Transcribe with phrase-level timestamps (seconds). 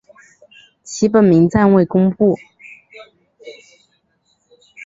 [0.81, 2.35] 其本名暂未公布。